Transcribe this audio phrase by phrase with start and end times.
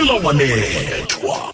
[0.00, 1.49] kulawalethwa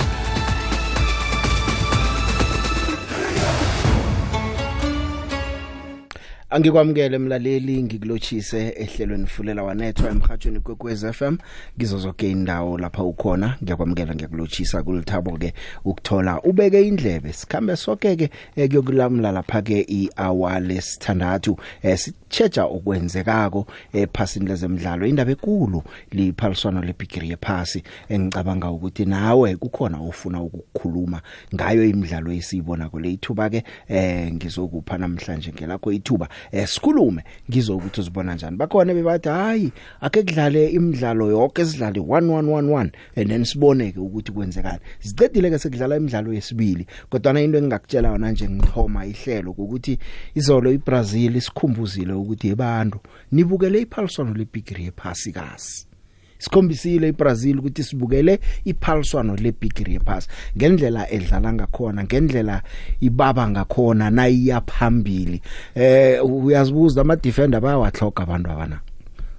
[6.57, 11.37] Angikwamukele mlaleli ngikulochise ehlelweni fulela wanethwa emhathweni kwekwez FM
[11.79, 15.55] ngizo zonke indawo lapha ukhona ngiyakwamukela ngikulochisa kulithabo ke
[15.85, 23.67] ukuthola ubeke indlebe sikhambe sonke ke eh, kuyokulamla lapha ke iawale sithandathu eh, sitshejja okwenzekako
[23.93, 25.83] ephasini eh, lezemidlalo indaba enkulu
[26.13, 31.21] liphaliswano lebigree yephasi engicabanga ukuthi nawe kukhona ufuna ukukhuluma
[31.55, 38.35] ngayo imidlalo esiyibona ko lethuba ke eh, ngizokupha namhlanje ngelakho ithuba eh, sikhulume ngizokuthi uzibona
[38.35, 44.79] njani bakhona bebathi hayi ake kudlale imidlalo yonke sidlale 1111 and then siboneke ukuthi kwenzekani
[44.99, 49.99] sicedile ke sekudlala imidlalo yesibili kodwa into engingakutshela yona nje ngixhoma ihlelo ukuthi
[50.35, 52.99] izolo iBrazil isikhumbuzile ukuthi abantu
[53.33, 55.86] nibukele iPaulson Olympic rephasi kasi
[56.39, 58.35] sikhombisile iBrazil ukuthi sibukele
[58.71, 60.25] iphaliswano leBig Reapers
[60.57, 62.57] ngendlela edlala ngakhona ngendlela
[63.09, 65.39] ibaba ngakhona nayiyaphambili
[65.87, 68.79] eh uyazibuza ama defender bayawathoka abantu abana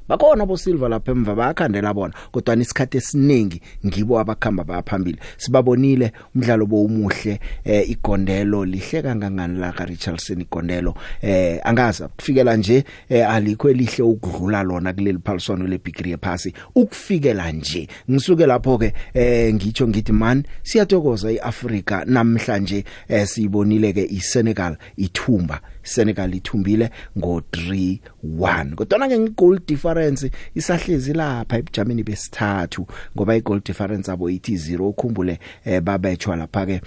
[0.07, 6.65] bakona bo Silva lapha emva bayakhandela bona kodwa isikhathi esiningi ngibo abakhamba bayaphambili sibabonile umdlalo
[6.65, 13.69] bowumuhle eh, igondelo lihle kangangani la ka Richardson igondelo eh angaza kufikela nje eh, alikho
[13.69, 20.11] elihle ukudlula lona kuleli phaliswano lebigree phasi ukufikela nje ngisuke lapho ke eh ngitsho ngithi
[20.13, 29.17] man siyatokoza iAfrika namhlanje eh, siyibonile ke iSenegal ithumba Senegal ithumbile ngo 3-1 kodwa ke
[29.23, 30.27] ngegoal difference
[30.59, 32.81] isahlezi lapha eGermany besithathu
[33.15, 35.33] ngoba igoal difference abo ithi 0 ukhumbule
[35.69, 36.77] eh, babetshwa lapha ke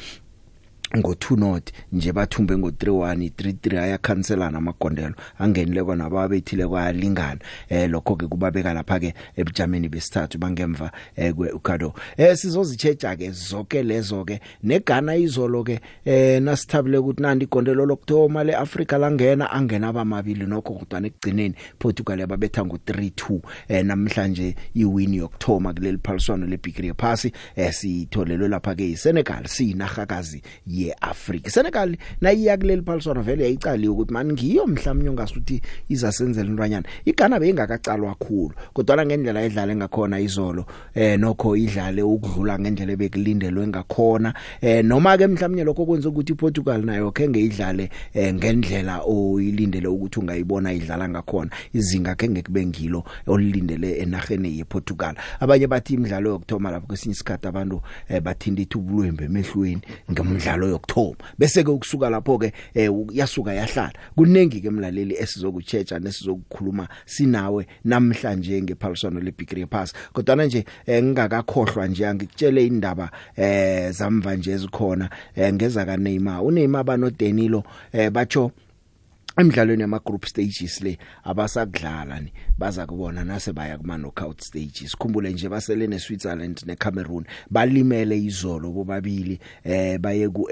[0.95, 7.39] ngo2 not nje bathumbe ngo31 33 ayakhanselana amagondelo angenileko nababe ethile kwalingana
[7.69, 13.83] eh lokho ke kubabeka lapha ke ebujameni besithathu bangemva eh kweukado eh sizozichecha ke zonke
[13.83, 20.47] lezo ke negana izolo ke eh nasithabile ukuthi nandi igondelo lokthoma leAfrica langena angena abamabili
[20.47, 27.27] nokho kodwa nekugcineni Portugal yababetha ngo32 eh namhlanje iwin yokthoma kuleli phaliswano leBig Three pass
[27.57, 30.43] eh sitholelwe lapha ke iSenegal siyinahakazi
[30.81, 37.41] yeAfrika Senegal nayiya kuleli phaliswano vele yayicali ukuthi man ngiyo mhlawumnye ongasuthi izasenzela intwanyana iGhana
[37.41, 44.85] beyingakacalwa kakhulu kodwa ngendlela edlale ngakhona izolo eh nokho idlale ukudlula ngendlela ebekulindelwe ngakhona eh
[44.85, 50.73] noma ke mhlawumnye lokho kwenza ukuthi iPortugal nayo ke ngeyidlale eh, ngendlela oyilindele ukuthi ungayibona
[50.73, 57.13] idlala ngakhona izinga ke ngekube ngilo olilindele enarheni yePortugal abanye bathi imidlalo yokthoma lapho kwesinye
[57.13, 63.53] isikhathi abantu eh, bathinda ithubulwe emehlweni ngemidlalo yokuthoma bese ke ukusuka lapho ke eh, yasuka
[63.55, 71.03] yahlala kunengi ke mlaleli esizokuchecha nesizokukhuluma sinawe namhlanje ngephaliswano leBig Green Pass kodwa nje eh,
[71.05, 75.11] ngingakakhohlwa nje angikutshele indaba eh, zamva nje ezikhona
[75.53, 77.65] ngeza ka Neymar uNeymar bano Danilo
[78.13, 78.53] bacho
[79.39, 85.31] emidlalweni yama group stages le abasakudlala ni baza kubona nase baya kuma knockout stages khumbule
[85.31, 90.49] nje basele ne Switzerland ne Cameroon balimele izolo bobabili eh baye ku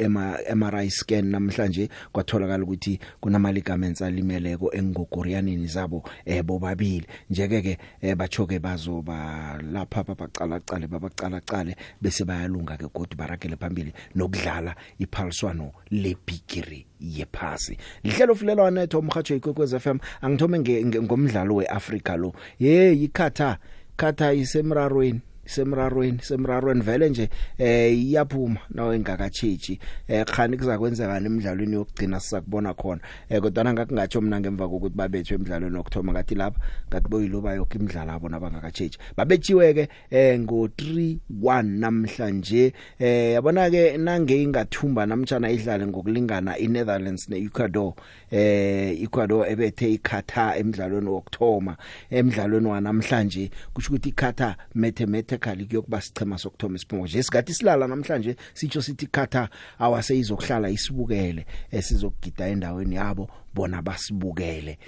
[0.54, 8.58] MRI scan namhlanje kwatholakala ukuthi kunamaligaments alimeleko engogoriyanini zabo eh bobabili njeke ke eh, bachoke
[8.58, 16.87] bazoba lapha babacala cale babacala cale bese bayalunga ke kodwa barakele phambili nokudlala iphaliswano lebigiri
[17.00, 20.58] yephasi lihlelo fulelwana ethu umhajo ikwekwez FM angithome
[21.02, 23.58] ngomdlalo weAfrica lo hey ikhatha
[23.96, 27.28] khatha isemrarweni semrarweni semrarweni vele nje
[27.58, 29.78] eh iyaphuma nawe engakachechi
[30.08, 35.78] eh khani kuzakwenzekani emidlalweni yokugcina sisakubona khona eh kodwa ngakungatsho mina ngemva kokuthi babethwe emidlalweni
[35.78, 42.72] okthoma ngathi lapha ngathi boyiloba yonke imidlalo abo nabangakachechi babetshiwe ke eh ngo 3-1 namhlanje
[42.98, 47.94] eh yabona ke nange ingathumba namtjana idlale ngokulingana iNetherlands neEcuador
[48.30, 51.76] eh Ecuador ebethe iQatar emidlalweni wokthoma
[52.10, 58.36] emidlalweni wanamhlanje kusho ukuthi iQatar mathematically practically kuyokuba sichema sokuthoma isibongo nje sikade silala namhlanje
[58.54, 59.48] sitsho sithi khatha
[59.78, 64.78] awase izokuhlala isibukele esizokugida endaweni yabo bona basibukele ya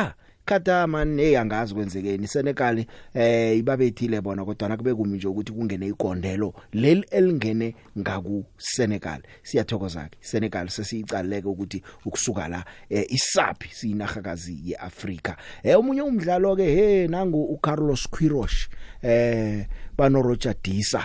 [0.00, 0.14] yeah.
[0.48, 2.84] Kataman hey angazi kwenzekeni Senegal
[3.14, 10.08] eh ibabethile bona kodwa nakube kumi nje ukuthi kungene ikondelo leli elingene ngaku Senegal siyathokoza
[10.08, 17.08] ke Senegal sesiyicaleke ukuthi ukusuka la eh, isaphi siyinahakazi yeAfrika eh umunye umdlalo ke he
[17.08, 18.68] nangu uCarlos Quiroz
[19.02, 19.66] eh
[19.98, 21.02] banoroja disa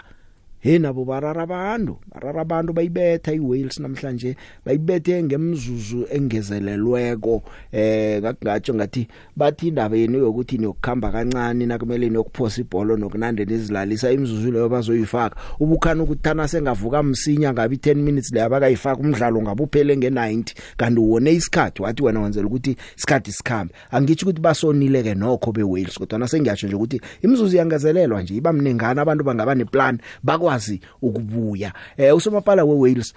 [0.63, 9.07] he nabo barara abantu barara abantu bayibetha iWales namhlanje bayibethe ngemzuzu engezelelweko eh ngakungatsho ngathi
[9.35, 16.03] bathi indaba yenu yokuthi niyokukhamba kancane nakumele niyokuphosa ibhola nokunandela izilalisa imzuzu leyo bazoyifaka ubukhana
[16.03, 22.03] ukuthana sengavuka msinya ngabi 10 minutes leya bakayifaka umdlalo ngabuphele nge90 kanti wone isikhathi wathi
[22.03, 27.01] wena wenzela ukuthi isikhathi sikhambe angithi ukuthi basonile ke nokho beWales kodwa nasengiyasho nje ukuthi
[27.21, 31.69] imzuzu yangazelelwa nje iba mnengana abantu bangaba neplan bakwa akakwazi ukubuya
[32.01, 33.09] eh usomapala we Wales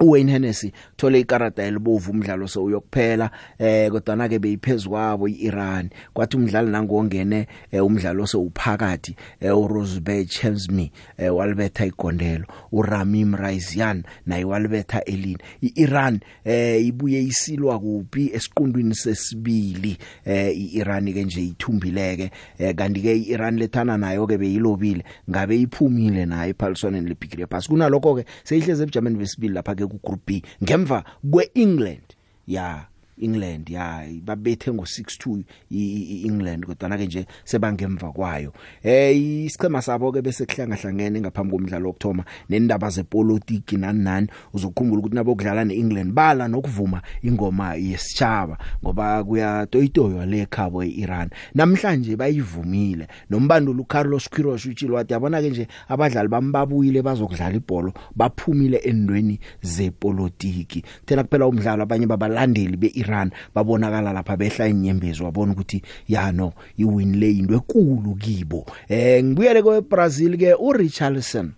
[0.00, 6.36] uWayne Hennessy thole ikarata elibovu umdlalo so uyokuphela eh kodwa na ke beyiphezwawo iIran kwathi
[6.36, 14.44] umdlali nangongene eh, umdlalo so uphakathi eh, uRosberg Chesmi eh, walbetha igondelo uRamim Raizian naye
[14.44, 22.74] walbetha elini iIran eh, ibuye isilwa kuphi esiqundwini sesibili eh, iIran ke nje ithumbileke eh,
[22.74, 28.24] kanti ke iIran lethana nayo ke beyilobile ngabe iphumile naye ephaliswaneni leBig Reapers kunalokho ke
[28.44, 30.28] seyihleze ebuJamani besibili lapha ke ku Group B
[30.62, 30.98] ngemva
[31.30, 32.08] kweEngland
[32.54, 32.86] ya
[33.20, 35.40] England ya babethe ngo62
[35.70, 38.52] iEngland kodwa ke nje sebangemva kwayo
[38.82, 45.00] eh isichema sabo ke bese kuhlanga hlangene ngaphambi komdlalo wokthoma nendaba zepolitiki nani nani uzokukhumbula
[45.00, 53.06] ukuthi nabo kudlala neEngland bala nokuvuma ingoma yesichaba ngoba kuya toyitoyo lekhabo eIran namhlanje bayivumile
[53.30, 60.82] nombandulu Carlos Queiroz utshilo wathi yabona ke nje abadlali bambabuyile bazokudlala ibhola baphumile endweni zepolitiki
[61.00, 66.52] kuthela kuphela umdlalo abanye babalandeli beIran run babonakala lapha behla inyembezi wabona ukuthi ya no
[66.76, 71.52] iwin le into ekulu kibo eh ngibuyele kwe Brazil ke uRichardson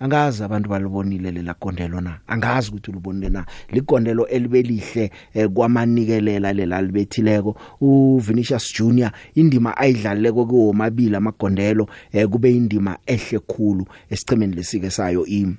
[0.00, 6.82] angazi abantu balibonile lela gondelo na angazi ukuthi ulibonile na ligondelo elibelihle eh, kwamanikelela lela
[6.82, 15.26] libethileko uVinicius Junior indima ayidlaleko kuwomabili amagondelo eh, kube indima ehle khulu esiqhemeni lesike sayo
[15.26, 15.56] imi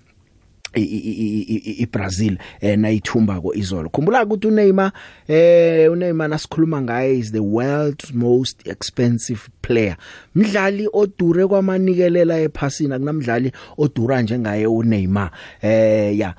[0.75, 4.91] iBrazil eh nayithumba ko izolo khumbula ukuthi uNeymar
[5.27, 9.95] eh uNeymar nasikhuluma ngaye is the world's most expensive player
[10.35, 15.29] mdlali odure kwamanikelela ephasini akunamdlali odura njengaye uNeymar
[15.61, 16.33] eh yeah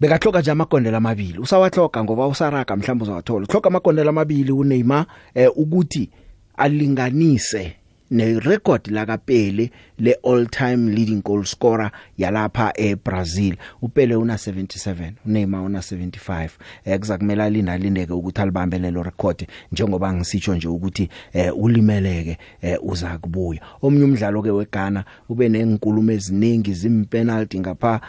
[0.00, 6.10] bekahloka nje amagondela amabili usawahloka ngoba usaraga mhlawumbe uzawathola hloka amagondela amabili uNeymar eh ukuthi
[6.56, 7.72] alinganise
[8.10, 9.70] nerecord la kaPele
[10.02, 16.48] le all time leading goal scorer yalapha eBrazil uPele una 77 uNeymar una 75
[16.84, 22.78] ekuzakumela eh, linda lindeke ukuthi alibambe lelo record njengoba ngisitsho nje ukuthi eh, ulimeleke eh,
[22.82, 28.00] uza kubuya omnye umdlalo ke weGhana ube nenkulumo eziningi zimpenalty ngapha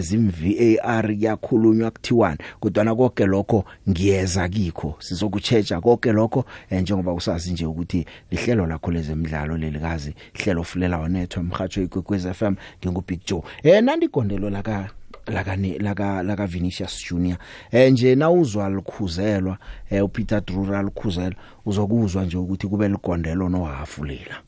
[0.00, 7.66] zim VAR yakhulunywa kuthiwani kodwa konke lokho ngiyeza kikho sizokuchecha konke lokho njengoba kusazi nje
[7.66, 13.82] ukuthi lihlelo lakho lezemidlalo lelikazi ihlelo fulela wanethu lo mhajo ikwekweza FM ngingubig joe eh
[13.82, 14.88] nandigondelo la ka
[15.26, 17.38] lakane laka laka Vinicius Junior
[17.72, 19.58] eh nje nawuzwa likhuzelwa
[19.90, 24.42] eh uPeter Drural likhuzelwa uzokuzwa nje ukuthi kube ligondelo nohafu lela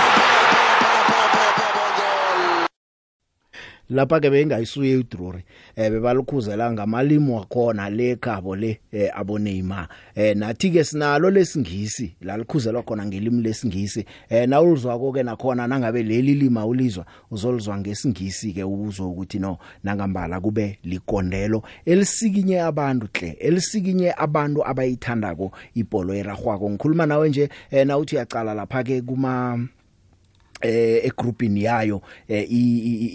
[3.90, 5.44] lapha ke beyingayisuye eDrory
[5.76, 12.84] eh bebalokhuzela ngamalimo wakhona le khabo le eh, aboneima eh nathi ke sinalo lesingisi lalikhuzelwa
[12.84, 19.06] khona ngelimi lesingisi eh nawulizwa konke nakhona nangabe leli lima ulizwa uzolizwa ngesingisi ke ubuzwe
[19.06, 27.30] ukuthi no nangambala kube likondelo elisikinye abantu hle elisikinye abantu abayithandako ipolo eragwa ngikhuluma nawe
[27.30, 29.58] nje eh nawuthi uyacala lapha ke kuma
[30.66, 32.48] eh egroupini yayo eh,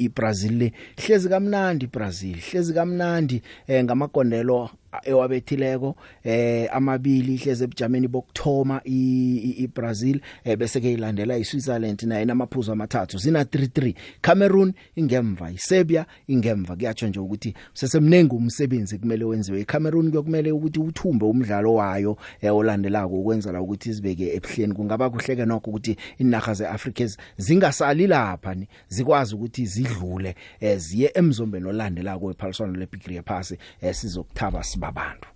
[0.04, 4.71] iBrazil le hlezi kamnandi iBrazil hlezi kamnandi eh, ngamakondelo
[5.02, 13.18] ewabethileko eh amabili ihleze ebujameni bokthoma iBrazil eh bese ke ilandela iSwitzerland naye namaphuzu amathathu
[13.18, 20.52] zina 3-3 Cameroon ingemva iSerbia ingemva kuyacho nje ukuthi sesemnengi umsebenzi kumele wenziwe iCameroon kuyokumele
[20.52, 26.54] ukuthi uthumbe umdlalo wayo eh olandelako ukwenzela ukuthi isibeke ebuhleni kungaba kuhleke nokho ukuthi inaga
[26.54, 33.94] zeAfrica zingasali lapha ni zikwazi ukuthi zidlule eh ziye emzombeni olandelako ePaulson leBigria pass eh
[33.94, 35.28] sizokuthaba babantu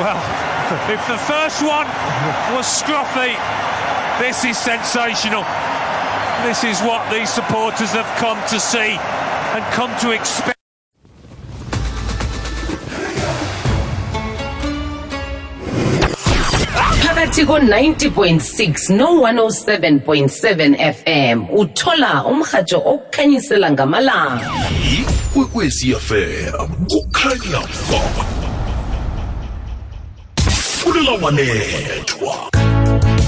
[0.00, 1.84] Well, if the first one
[2.56, 3.36] was scruffy,
[4.18, 5.44] this is sensational.
[6.44, 10.55] This is what these supporters have come to see and come to expect.
[17.36, 24.48] phakathi ko-90.6 no-107.7 fm uthola umhatsho okukhanyisela ngamalanga
[24.98, 28.00] ikwekwecfm kukhanya ba
[30.80, 32.35] fulela wanethwa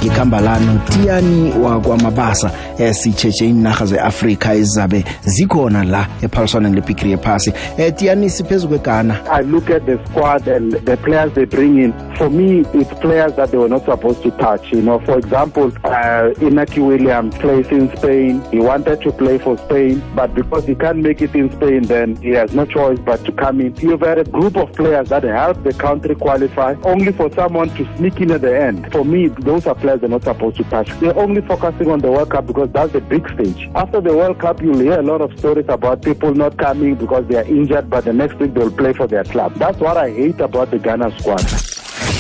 [0.09, 7.95] ngekambalano tiyani wakwamabasa um sitshetshe iinarha ze-afrika ezizabe zikhona la ephaliswana lebhigiri yephasi um eh,
[7.95, 12.31] tiyani siphezu kwegana i look at the squad and the players they bring in for
[12.31, 16.33] me it's players that they were not supposed to touch you know for example uh,
[16.47, 21.01] inaki williams plays in spain he wanted to play for spain but because he can't
[21.09, 24.19] make it in spain then he has no choice but to come in you've had
[24.19, 28.31] a group of players that help the country qualify only for someone to sneak in
[28.31, 30.93] at the end for me those are players guys are not supposed to touch.
[31.01, 33.69] We're only focusing on the World Cup because that's the big stage.
[33.75, 37.27] After the World Cup, you'll hear a lot of stories about people not coming because
[37.29, 39.55] they are injured, but the next week they'll play for their club.
[39.57, 41.43] That's what I hate about the Ghana squad.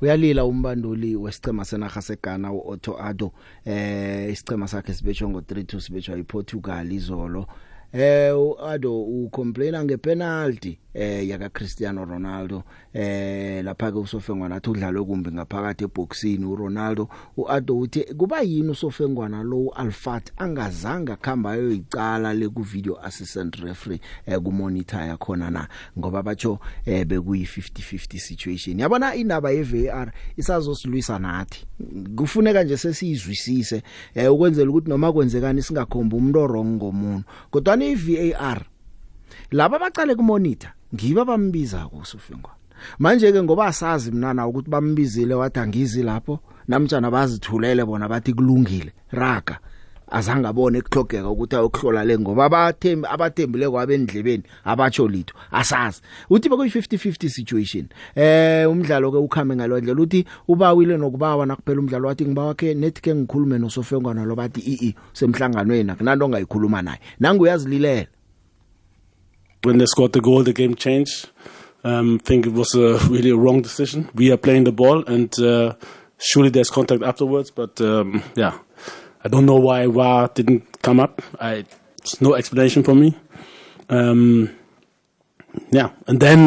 [0.00, 3.32] uyalila umbanduli wesicema senaga seGhana uOtto Addo
[3.64, 7.46] eh isicema sakhe sibetshwa ngo32 sibetshwa yiPortugal izolo
[7.92, 15.30] eh uAddo ucomplaina ngepenalty eh yaka Cristiano Ronaldo eh lapha ke usofengwana athi udlala okumbi
[15.30, 22.62] ngaphakathi eboxini uRonaldo uAdo uthi kuba yini usofengwana lo Alfat angazanga khamba ayoyicala le ku
[22.62, 29.14] video assistant referee eh ku monitor yakhona na ngoba batho eh bekuyi 50-50 situation yabona
[29.14, 31.64] indaba ye VAR isazosilwisa nathi
[32.16, 33.82] kufuneka nje sesizwisise
[34.14, 38.66] eh ukwenzela ukuthi noma kwenzekani singakhomba umuntu wrong ngomuntu kodwa ni VAR
[39.54, 42.50] laba bacale ku monitor ngiba bambiza kusufingwa
[42.98, 48.32] manje ke ngoba asazi mina na ukuthi bambizile wathi angizi lapho namtjana bazithulele bona bathi
[48.32, 49.58] kulungile raga
[50.10, 56.48] azange abone ekhlogeka ukuthi ayokuhlola le ngoba abathembi abathembile kwabe endlebeni abatsho litho asazi uthi
[56.48, 57.84] bekuyi 50-50 situation
[58.16, 63.12] eh umdlalo ke ukhame ngalondlela uthi ubawile nokubawa nakuphela umdlalo wathi ngibawa ke net ke
[63.14, 68.06] ngikhulume nosofengwana lobathi ii semhlanganweni akunanto ongayikhuluma naye nangu uyazilela
[69.68, 71.16] when they scored the goal, the game changed.
[71.28, 71.28] I
[71.96, 74.08] um, think it was a really a wrong decision.
[74.20, 75.74] We are playing the ball, and uh,
[76.30, 77.50] surely there's contact afterwards.
[77.60, 78.52] But um, yeah,
[79.24, 81.20] I don't know why VAR didn't come up.
[81.48, 81.50] I,
[82.00, 83.08] it's no explanation for me.
[83.90, 84.50] Um,
[85.78, 86.40] yeah, and then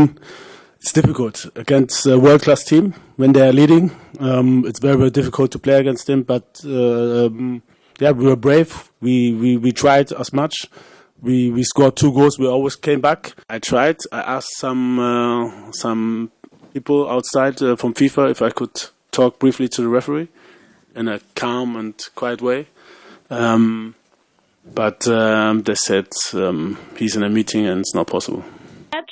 [0.80, 2.86] it's difficult against a world-class team
[3.16, 3.86] when they are leading.
[4.20, 6.24] Um, it's very very difficult to play against them.
[6.34, 7.62] But uh, um,
[8.04, 8.92] yeah, we were brave.
[9.00, 10.56] We, we we tried as much.
[11.22, 12.38] we we scored two goals.
[12.40, 13.34] We always came back.
[13.50, 13.98] I tried.
[14.12, 16.32] I asked some uh, some
[16.74, 20.30] people outside uh, from FIFA if I could talk briefly to the referee
[20.96, 22.68] in a calm and quiet way.
[23.30, 23.96] Um,
[24.74, 28.44] but um, they said um, he's in a meeting and it's not possible.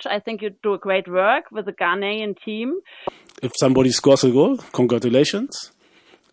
[0.05, 2.79] I think you do a great work with the Ghanaian team.
[3.41, 5.71] If somebody scores a goal, congratulations.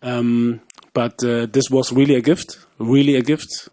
[0.01, 0.61] Um,
[0.93, 3.67] but uh, this was really a gift, really a gift.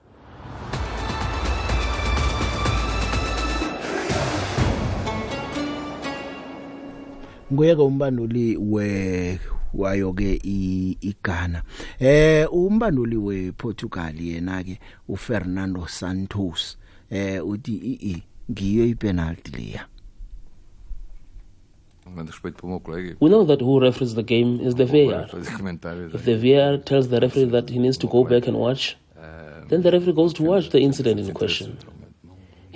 [7.54, 8.88] nguyeke umbanduli we
[9.80, 10.30] wayo ke
[11.10, 11.60] iGhana
[12.00, 14.74] eh umbanduli wePortugal yena ke
[15.12, 16.60] uFernando Santos
[17.14, 17.74] eh uthi
[18.10, 18.16] ii
[18.50, 19.82] ngiyo ipenalty leya
[23.20, 25.24] We know that who referees the game is the VAR.
[26.18, 28.96] If the VAR tells the referee that he needs to go back and watch,
[29.70, 31.78] then the referee goes to watch the incident in question.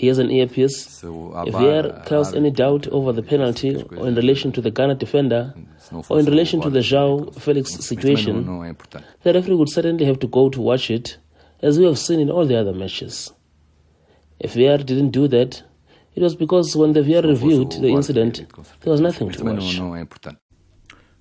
[0.00, 0.78] Here's an ear piece.
[1.02, 1.08] Uh,
[1.50, 4.94] If VAR uh, casts any doubt over the penalty or in relation to the Ghana
[4.94, 5.42] defender
[6.08, 7.12] or in relation to the João
[7.44, 8.34] Felix situation,
[9.26, 11.06] the referee would certainly have to go to watch it,
[11.66, 13.14] as we have seen in all the other matches.
[14.38, 15.52] If VAR didn't do that,
[16.14, 18.34] it was because when the VAR reviewed the incident,
[18.82, 20.32] there was nothing to watch.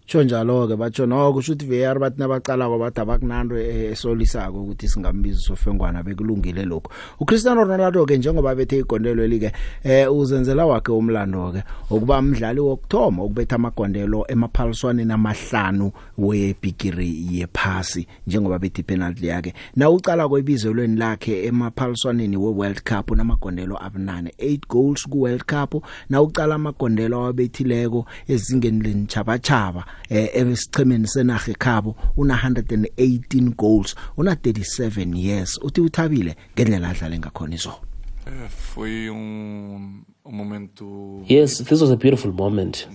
[0.08, 5.40] Chonjalo ke batho noko kusho ukuthi VR bathi nabaqala kwabathi abakunando eh, esolisako ukuthi singambiza
[5.40, 6.88] sofengwana bekulungile lokho.
[7.20, 9.52] UChristiano Ronaldo ke njengoba bethe igondelo like
[9.84, 11.62] eh uzenzela wakhe umlando ke
[11.92, 19.52] ukuba umdlali wokthoma ukubetha amagondelo emaphaliswane namahlanu webigiri yephasi njengoba bethi penalty yakhe.
[19.76, 26.56] Na uqala kwebizelweni lakhe emaphaliswaneni weWorld Cup namagondelo abunane 8 goals kuWorld Cup na uqala
[26.56, 35.60] amagondelo awabethileko ezingeni lenchaba chaba eh, ebesichemeni senaga ekhabo una 118 goals una 37 years
[35.64, 37.80] uthi uthabile ngendlela adlale ngakhona izolo
[38.28, 42.86] eh, foi um um momento Yes, this was a beautiful moment.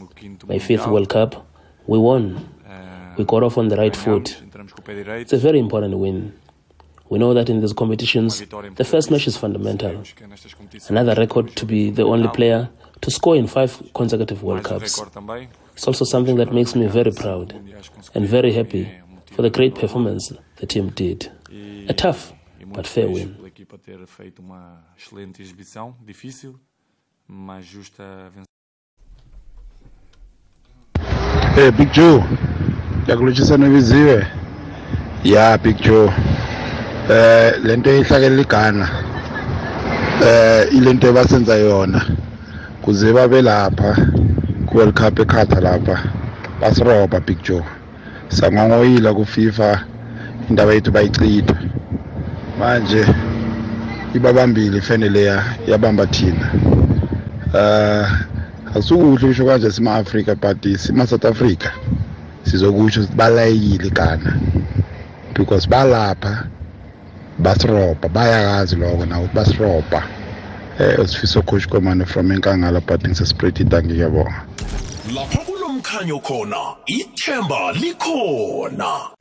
[0.49, 1.35] My fifth World Cup.
[1.87, 2.25] We won.
[2.69, 4.37] Eh, we got off on the right foot.
[5.21, 6.33] It's a very important win.
[7.09, 8.43] We know that in these competitions,
[8.75, 10.03] the first match is fundamental.
[10.91, 12.69] Another record to be the only player
[13.03, 15.01] to score in five consecutive World Cups.
[15.75, 17.53] It's also something that makes me very proud
[18.15, 18.89] and very happy
[19.33, 21.31] for the great performance the team did.
[21.51, 23.37] E a tough e but fair win.
[31.57, 32.21] Hey, Big Joe,
[33.05, 34.27] ngiyakulotshisa nebiziwe
[35.25, 36.13] ya Big Joe
[37.11, 38.89] eh lento eyihlakela igana
[40.25, 42.17] eh ilento ebasenza yona
[42.83, 43.95] kuze babe lapha
[44.67, 45.97] ku-world cup ekhada lapha
[46.61, 47.63] basiroba big joe
[48.29, 49.87] sangangoyila kufifa
[50.51, 51.55] indaba yethu bayicitha
[52.59, 53.03] manje
[54.19, 55.21] ibabambile ifanele
[55.71, 56.47] yabamba thina
[57.55, 58.09] uh ah,
[58.75, 61.69] asukuhle usho kanje sima-afrika but sima-south africa
[62.43, 64.35] sizokusho balayile kana
[65.35, 66.47] because balapha
[67.39, 70.01] basirobha bayakazi loko nawo ukuthi basirobha
[70.81, 74.43] eh usifiso coach komane from enkangala but ngisespread idangi yabonga
[75.15, 79.13] lapho kulomkhanyo khona ithemba likhona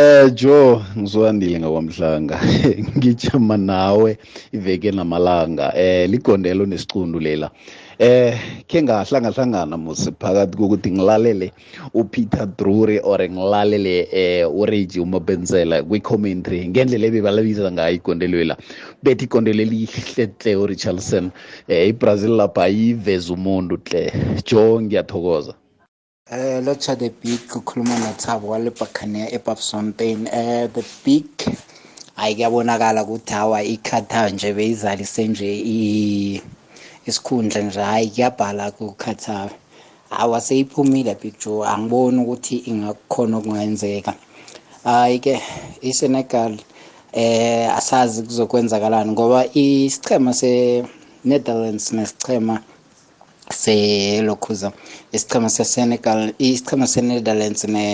[0.00, 2.38] Eh Jo ngizwandile ngakwamhlanga
[2.96, 4.18] ngijama nawe
[4.52, 7.50] iveke namalanga eh ligondelo nesiqundu lela
[7.98, 11.50] eh ke ngahlangahlangana musi phakathi kokuthi ngilalele
[11.94, 18.56] upeter drury or ngilalele eh ureji umabenzela kwi-commentary ngendlela ebebalabiza ngayo igondelo la
[19.02, 21.32] bethi igondelo elihlehle urichardson
[21.66, 24.02] eh ibrazil lapha ayiveza umuntu hle
[24.46, 25.54] jo ngiyathokoza
[26.30, 31.24] Uh, eh, lotsha the big ukhuluma nothabo walebhakhaniya ebabsompen um uh, eh, the big
[32.20, 35.48] hayi kuyabonakala ukuthi hawa ikhatha nje beyizalise nje
[37.10, 39.54] isikhundla nje hhayi kuyabhala kukhathala
[40.22, 44.12] awa seyiphumile big joe angiboni ukuthi ingakukhona okungenzeka
[44.86, 45.34] hhayi-ke
[45.90, 46.52] isenegal
[47.22, 52.54] eh asazi kuzokwenzakalani ngoba isichema se-netherlands nesichema
[53.62, 54.68] selokhuza
[55.16, 57.84] isichema sesenegal isichema se-netherlands ne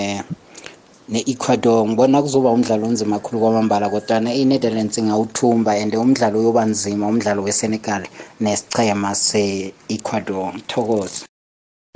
[1.07, 7.43] ne-Ecuador ngibona kuzoba umdlalo onzima kakhulu kwamambala kodwana i-Netherlands ingawuthumba and umdlalo uyoba nzima umdlalo
[7.45, 8.03] we-Senegal
[8.41, 11.27] nesichema se-Ecuador thokoza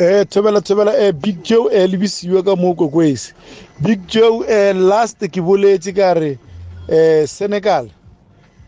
[0.01, 3.33] Eh thobela thobela eh Big Joe eh lebisiwe ka mo kokwesi
[3.81, 6.39] Big Joe eh last ke boletse ka re
[6.89, 7.89] eh Senegal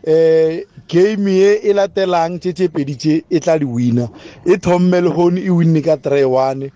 [0.03, 4.09] eh game ye e latelang tshetsepedi tse e tla di wina
[4.45, 6.71] e thomme le hone e winne ka 3-1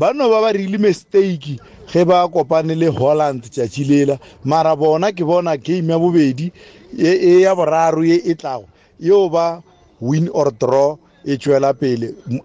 [0.00, 1.60] ba no ba ba rile mistake
[1.92, 6.52] ge ba kopane le holland tšatši lela mara bona ke bona game ya bobedi
[6.96, 8.64] e, e ya boraro ye e tlago
[9.00, 9.60] yeo ba
[10.00, 10.96] win or draw
[11.28, 12.40] e tswela pele um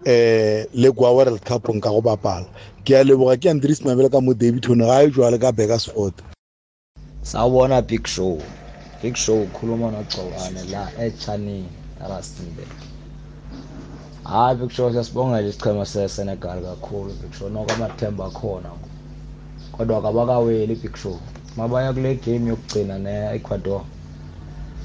[0.80, 2.46] le kwa world cupong ka go bapala
[2.84, 6.12] ke a leboga ke andres mabele ka mo davidton ga e jwale ka bakersford
[7.22, 8.36] sawubona big show
[9.02, 11.64] big show ukhuluma nogxobane la echanini
[12.04, 12.85] rustenburg
[14.30, 18.70] hayi big show siyasibongela isichema sesenegal kakhulu big show noko amathemba akhona
[19.72, 21.14] kodwa kabakaweli ibig show
[21.56, 23.80] mabaya kule game yokugcina ne-ecuador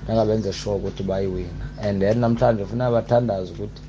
[0.06, 3.82] funeka benze sure ukuthi bayiwina and then namhlanje funeka bathandaze ukuthi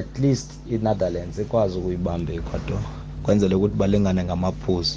[0.00, 2.80] at least inetherlands ikwazi ukuyibamba i-ecuador
[3.24, 4.96] kwenzele ukuthi balingane ngamaphuzu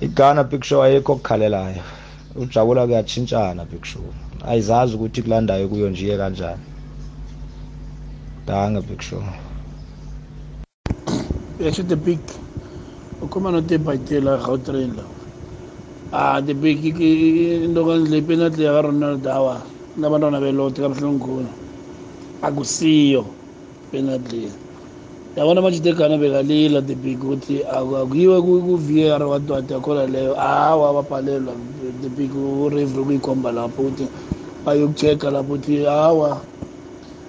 [0.00, 1.82] igana big show ayikho okukhalelayo
[2.42, 4.06] ujabula kuyatshintshana big show
[4.48, 6.62] ayizazi ukuthi kulandayo kuyo nje iye kanjani
[8.50, 9.22] Danke, Big Show.
[11.62, 12.18] Ek sê die big.
[13.20, 15.04] Hoekom nou te by te la goutrein la.
[16.20, 17.10] Ah, die big ki
[17.70, 19.54] ndogan lepena te agarona dawa.
[19.96, 21.50] Nabantwana belote kabuhlungu khona.
[22.48, 23.22] Akusiyo
[23.92, 24.48] penalty.
[25.36, 31.54] Yabona manje degana bekalila the big ukuthi akuyiwe ku-VR wadwadi yakhona leyo hawa ababhalelwa
[32.02, 34.06] the big urevery ukuyikhomba lapho ukuthi
[34.64, 36.40] bayokuchecka lapho ukuthi hawa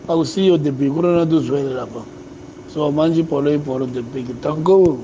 [0.08, 2.02] au sio depuis kuna na tu suele la pa
[2.74, 4.98] so manji polo i polo depuis ki tango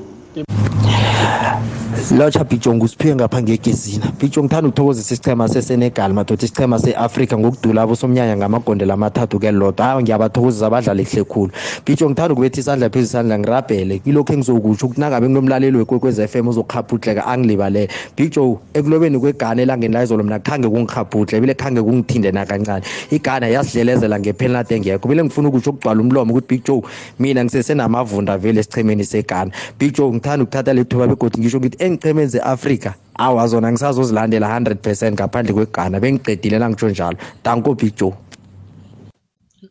[2.12, 8.38] lotsha bhijong usiphiwe ngapha ngegezina bhijong ngithanda ukuthokozisa isichema sesenegal madoda isichema se-afrika ngokudula abosomnyanya
[8.38, 11.52] ngamagondelo amathathu kelilodwa hayi ngiyabathokozisa abadlala kuhle khulu
[11.86, 16.48] bhijong ngithanda ukubetha isandla phezu isandla ngirabhele kilokhu engizokutsho ukuthi nangabe nginomlaleli wekwekwez f m
[16.48, 22.84] uzokhabhutleka angilibalele big joe ekulobeni kwegana elangeni layizolo mina khange kungikhabhutle bile khange kungithinde nakancane
[23.12, 26.82] igana yasidlelezela ngephenalty engekho bile ngifuna ukutsho ukugcwala umlomo ukuthi big joe
[27.20, 32.26] mina ngisesenamavunda vele esichemeni segana big joe ngithanda ukuthatha le thuba begodi ngisho ngithi iy'cheme
[32.28, 38.14] ze-afrika awa zona ngisazozilandela 100 percent ngaphandle kwegana bengiqedile la ngitsho njalo danko big joe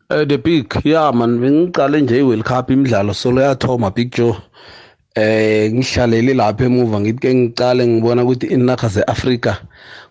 [0.09, 4.35] Uh, the big yeah man bengiqale nje i-world cup imidlalo solo yathoma big joe
[5.15, 9.59] eh ngihlalele lapha emuva ngithi ke ngicale ngibona ukuthi inarha ze-afrika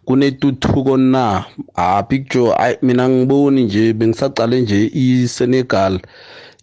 [0.04, 1.44] kunetuthuko na
[1.76, 6.00] ah big joe ayi mina ngiboni nje bengisaqale nje isenegal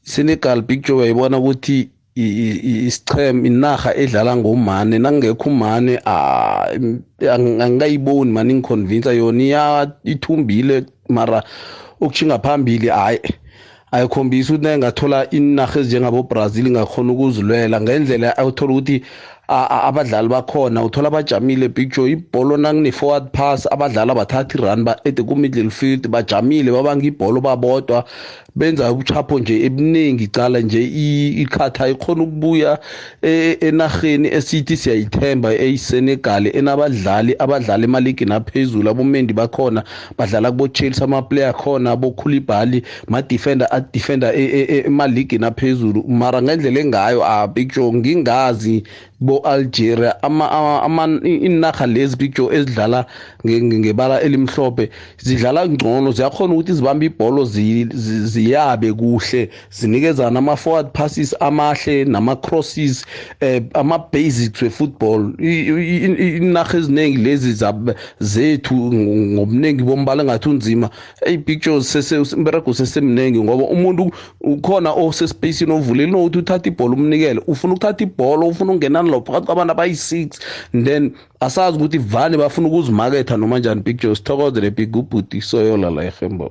[0.05, 5.97] isenegal big joe uyayibona ukuthi isicheme inaha edlala ngomane nangekho umane
[7.25, 11.43] angikayiboni mani ngiconvince yona ithumbile mara
[12.01, 13.19] ukuchinga phambili hayi
[13.91, 19.01] ayikhombisa ukuthi nengathola inaha ezinjengabobrazil ingakhona ukuzilwela ngendlela uthola ukuthi
[19.87, 26.71] abadlali bakhona uthola bajamile picture ibholo nakune-forward pass abadlali abathathi run ba-ede ku-middle field bajamile
[26.73, 28.05] babanga ibholo babodwa
[28.55, 30.83] benza ubuchapho nje ebuningi icala nje
[31.37, 32.79] ikhatha ikhona ukubuya
[33.23, 39.83] e, enaheni esithi siyayithemba eSenegal enabadlali abadlala emaligini aphezulu abomendi bakhona
[40.17, 45.49] badlala kubo Chelsea ama player khona bo Koulibaly ma defender at defender emaligini e, e,
[45.51, 48.83] aphezulu mara ngendlela engayo a ah, picture ngingazi
[49.19, 50.49] bo Algeria ama
[50.83, 53.05] ama inaga lezi picture ezidlala
[53.47, 61.33] ngebala elimhlophe zidlala ngcono ziyakhona ukuthi zibambe ibhola zi ziyabe kuhle zinikezana ama forward passes
[61.39, 63.05] amahle nama crosses
[63.41, 67.51] eh ama basics we football inaga eziningi lezi
[68.31, 68.75] zethu
[69.33, 70.87] ngomningi bombala ngathi unzima
[71.25, 74.03] hey pictures sese umberego sesemningi ngoba umuntu
[74.53, 79.45] ukhona ose space inovulile nokuthi uthatha ibhola umnikele ufuna ukuthatha ibhola ufuna ungenani lo phakathi
[79.47, 80.39] kwabantu abayi6
[80.85, 81.03] then
[81.45, 86.49] asazi ukuthi vani bafuna ukuzimaketha noma njani pictures thokozele big ubhuti soyola la ehembo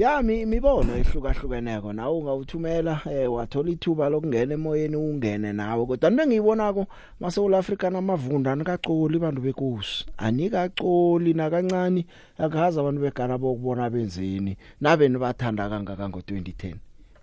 [0.00, 6.82] ya imibono ehlukahlukeneko nawe ungawuthumela eh wathola ithuba lokungena emoyeni ungene nawe kodwa into engiyibonako
[7.20, 12.04] maSouth Africa namavunda anikacoli abantu bekusi anikacoli nakancane
[12.36, 16.74] akahaza abantu begarabo ukubona benzini nabeni bathanda kangaka ngo2010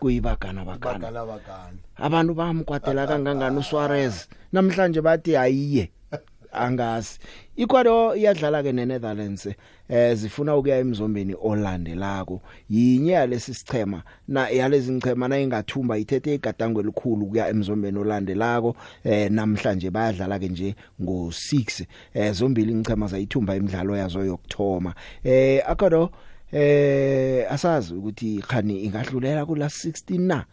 [0.01, 1.13] kuyibagana bagana
[1.95, 5.91] abantu bamkwatela kangangani uSuarez namhlanje bathi ayiye
[6.51, 7.19] angazi
[7.55, 9.45] ikwado iyadlala ke neNetherlands
[9.89, 17.25] eh zifuna ukuya emzombeni olandelako yinya lesisichema na yalezi ngichema na ingathumba ithethe igadango elikhulu
[17.25, 24.23] kuya emzombeni olandelako eh namhlanje bayadlala ke nje ngo6 eh zombili ngichema zayithumba imidlalo yazo
[24.25, 26.11] yokthoma eh akado
[26.53, 30.45] eh asazi ukuthi khani ingadlulela kula 16 na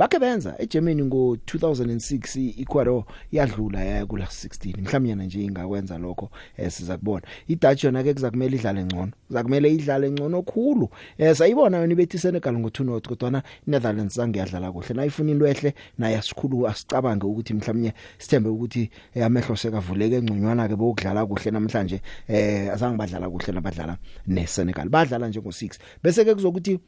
[0.00, 6.96] bakhe benza eGermany ngo2006 iEcuador yadlula yaya kula 16 mhlawumnyana nje ingakwenza lokho eh, siza
[6.98, 12.18] kubona iDutch yona ke kuzakumele idlale ngcono kuzakumele idlale ngcono khulu eh, sayibona yona ibethi
[12.18, 17.54] Senegal ngo2-0 kodwa na Netherlands zange yadlala kuhle nayifuna into ehle naye asikhulu asicabange ukuthi
[17.54, 23.52] mhlawumnye sithembe ukuthi eh, amehlo sekavuleke engcunywana ke bokudlala kuhle namhlanje eh azange badlala kuhle
[23.54, 26.80] nabadlala neSenegal badlala njengo6 bese ke kuzokuthi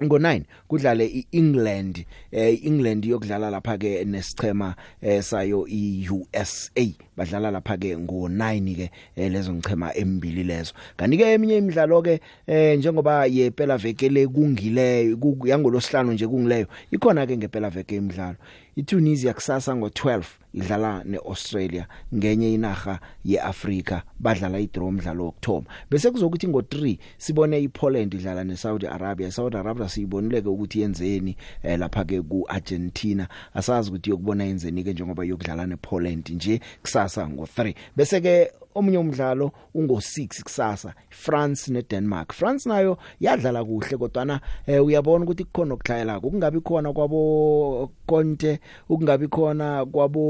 [0.00, 7.96] ngo9 kudlale iEngland eh England yokudlala lapha ke nesichema eh, sayo iUSA badlala lapha ke
[7.96, 14.26] ngo9 ke eh, lezo ngichema emibili lezo kanike eminye imidlalo ke eh, njengoba yepela vekele
[14.26, 18.36] kungileyo yangolosihlanu nje kungileyo ikhona ke ngepela veke imidlalo
[18.76, 20.22] iTunisia kusasa ngo12
[20.56, 28.44] idlala neAustralia ngenye inaga yeAfrika badlala idraw umdlalo wokthoma bese kuzokuthi ngo3 sibone iPoland idlala
[28.44, 34.84] neSaudi Arabia Saudi Arabia siyibonileke ukuthi yenzeni eh, lapha ke kuArgentina asazi ukuthi yokubona yenzeni
[34.84, 42.32] ke njengoba yokudlala nePoland nje kusasa ngo3 bese ke omunye umdlalo ungo6 kusasa France neDenmark
[42.32, 48.60] France nayo yadlala kuhle kodwa na eh, uyabona ukuthi kukhona okudlayela kungabi khona kwabo Conte
[48.88, 50.26] ukungabi khona kwabo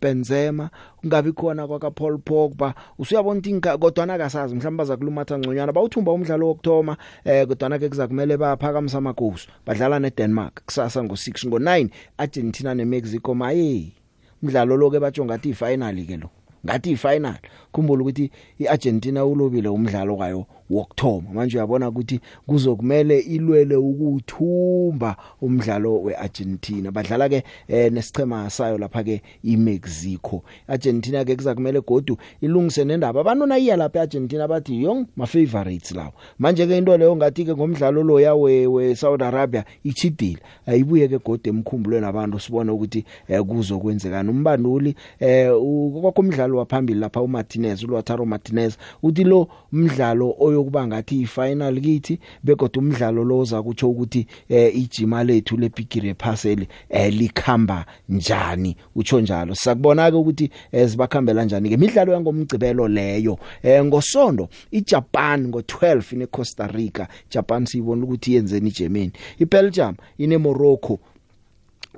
[0.00, 6.46] Benzema kungabi khona kwaqa Paul Pogba usuyabona inkinga kodwa nakasazi mhlawumbe bazakulumatha ngconywana bawuthumba umdlalo
[6.50, 13.92] wokthoma eh kodwa ke kuzakumele baphakamisa amagoals badlala neDenmark kusasa ngo6 ngo9 Argentina neMexico maye
[14.42, 16.28] umdlalo lo ke bajonga athi final ke lo
[16.66, 17.38] ngathi ifinal
[17.72, 18.26] khumbula ukuthi
[18.60, 27.42] iArgentina ulobile umdlalo kwayo wokthoma manje uyabona ukuthi kuzokumele ilwele ukuthumba umdlalo weArgentina badlala ke
[27.68, 33.98] eh, nesichema sayo lapha ke iMexico Argentina ke kuzakumele godu ilungise nendaba abantu nayiya lapha
[33.98, 38.66] eArgentina bathi yong ma favorites lawo manje ke into leyo ngathi ke ngomdlalo lo yawe
[38.66, 45.50] weSaudi Arabia ichidile ayibuye ke godu emkhumbulweni abantu sibone ukuthi eh, kuzokwenzekani umbanduli eh
[46.00, 52.82] kwakomdlalo waphambili lapha uMartinez uLautaro Martinez uthi lo mdlalo oyo yokuba ngathi ifinal kithi bekodwa
[52.82, 59.54] umdlalo lo uza kutsho ukuthi eh, ijima lethu lebigire phaseli eh, likhamba njani utsho njalo
[59.54, 60.50] sakubona ke ukuthi
[60.90, 63.38] sibakhambela eh, kanjani ke imidlalo yangomgcibelo leyo
[63.84, 70.98] ngosonto iJapan ngo12 ine Costa Rica Japan siyibona ukuthi yenzeni iGermany iBelgium ine Morocco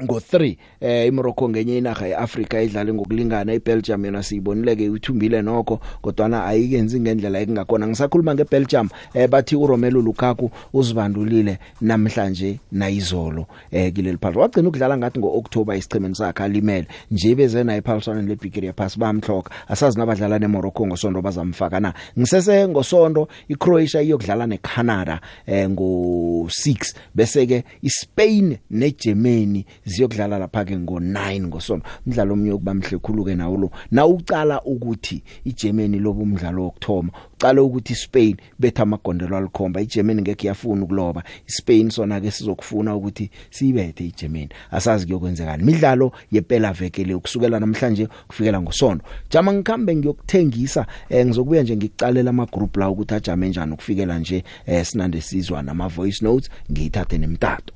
[0.03, 6.29] ngo3 eh iMorocco ngenye inaga eAfrica idlale ngokulingana iBelgium yona siyibonile ke uthumbile nokho kodwa
[6.29, 14.19] na ayikenzi ngendlela ekungakona ngisakhuluma ngeBelgium eh bathi uRomelu Lukaku uzibandulile namhlanje nayizolo eh kileli
[14.19, 19.51] phalo wagcina ukudlala ngathi ngoOctober isichimeni sakhe alimele nje beze naye ephaliswaneni leBigree yaphasi bamhloka
[19.69, 27.65] asazi nabadlala neMorocco ngosonto bazamfaka na ngisese ngosonto iCroatia iyokudlala neCanada eh ngo6 bese ke
[27.83, 34.07] iSpain neGermany ziyokudlala lapha ke ngo9 ngosonto umdlalo omnye ukubamhle khulu ke nawo lo na
[34.07, 40.85] uqala ukuthi iGermany lobo umdlalo wokthoma uqala ukuthi iSpain betha amagondelo alikhomba iGermany ngeke yafuna
[40.85, 48.07] ukuloba iSpain sona ke sizokufuna ukuthi siyibethe iGermany asazi kuyokwenzekani midlalo yepela vekele ukusukela namhlanje
[48.31, 53.73] kufikela ngosonto jama ngikhambe ngiyokuthengisa eh, ngizokubuya nje ngikucalela ama group la ukuthi ajame njani
[53.73, 57.75] ukufikela nje eh, sinande sizwa nama voice notes ngiyithathe nemtato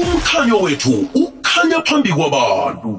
[0.00, 2.90] umkhanyo wethu ukhanya phambi kwabantu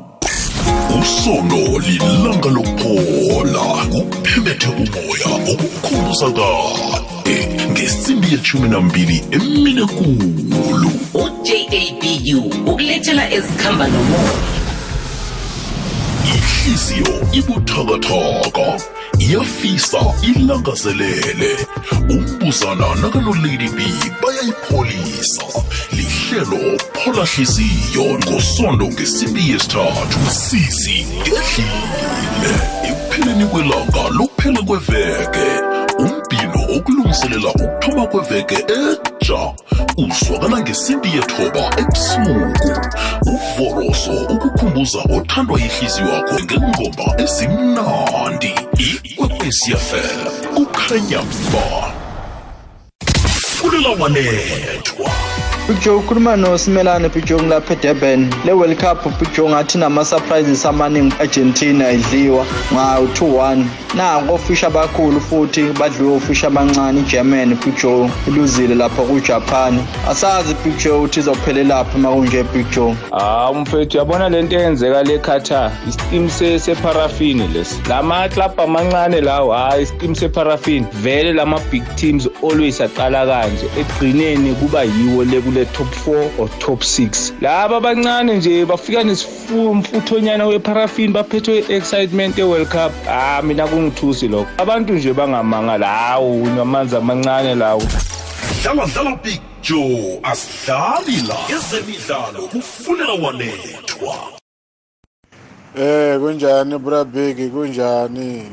[1.01, 3.63] usondo lilanga lokuphola
[4.11, 7.37] kuphembethe umoya okukhulusa kade
[7.71, 14.33] ngesimbi yeshumi nambili emine kulu ujabu ukulethela ezikhamba nomoya
[16.33, 18.65] ihliziyo ibuthakathaka
[19.19, 21.55] iyafisa ilangazelele
[22.09, 23.83] umbuzana nakalolady b
[24.21, 25.41] bayayipholisa
[25.91, 32.53] lihlelo pholahliziyo ngosondo ngesibi yesithathu sisi ngedlile
[32.89, 35.76] ekupheleni kwelanga lokuphela kweveke
[36.77, 39.53] ukulungiselela ukuthoma kweveke etsha
[39.97, 42.35] uzwakala ngesindi yethoba ebusuku
[43.33, 48.51] uvoroso ukukhumbuza othandwa yihliziyo yakho ngengoma ezimnandi
[49.03, 50.09] ikwekwesiafel
[50.55, 51.19] kukhanya
[51.53, 51.65] ba
[53.61, 55.16] kulelawanethwa
[55.67, 61.91] Pujong ukhuluma noSimelane Pujong lapha eDurban le World Cup Pujong athi nama surprises amaningi Argentina
[61.91, 63.65] idliwa ngawo 2-1
[63.97, 71.19] nango ofisha abakhulu futhi badliwe ofisha abancane iGermany Pujong iluzile lapha kuJapan asazi Pujong uthi
[71.19, 78.29] izophelela lapha makunje Pujong ah umfethu uyabona lento eyenzeka le Qatar isitim separafini lesi lama
[78.29, 84.83] club amancane lawo hayi isitim separafini vele lama big teams always aqala kanje egcineni kuba
[84.83, 91.65] yiwo le le top 4 or top 6 laba abancane nje bafika nesifumfuthonyana weparafini baphethwe
[91.69, 97.83] excitement e-world cup ah mina kungithusi lokho abantu nje bangamangala hawu namanzi amancane lawo
[98.63, 104.15] dlala dlala big joe asidlali la ezemidlalo kufuneka wanethwa
[105.79, 108.43] eh kunjani brabeki kunjani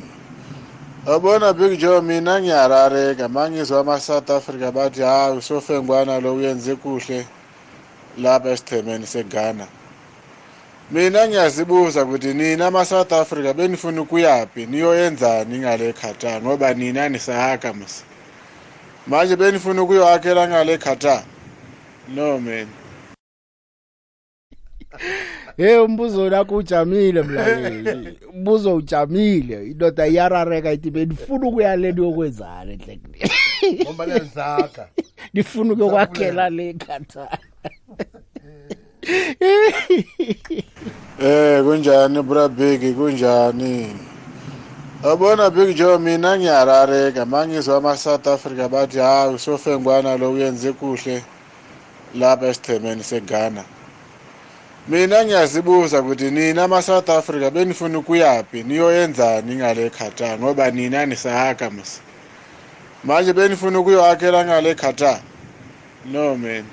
[1.07, 7.27] yabona big joe mina ngiyarareka mangizwa ama-south africa bathi hayi usofengwana lo uyenze kuhle
[8.19, 9.67] lapha esithemeni seghana
[10.90, 18.03] mina ngiyazibuza ukuthi nina ama-south africa benifuna ukuyaphi niyoyenzani ngale qatar ngoba nina nisahaka mas
[19.07, 21.23] manje benifuna ukuyoakhela ngale qatar
[22.09, 22.69] no man
[25.57, 33.27] hey umbuzo lakho ujamile mlaleli umbuzo ujamile indoda iyarareka ithi bendifuna ukuya le niyokwenzana enhlekile
[33.85, 34.87] ngoba lenzakha
[35.33, 37.38] ndifuna ukuyokwakhela le nkathala
[41.23, 43.97] eh kunjani brabheki kunjani
[45.11, 51.23] abona big joe mina ngiyarareka mangizwa ama-south africa bathi hayi usofengwana lo uyenze kuhle
[52.19, 53.64] lapha esithemeni seghana
[54.88, 62.01] mina ngiyazibuza ukuthi nina ama-south africa benifuna ukuyaphi niyoyenzani ngale qatar ngoba nina nisahakha mas
[63.05, 65.23] manje benifuna ukuyohakhela ngale qatar
[66.12, 66.64] no man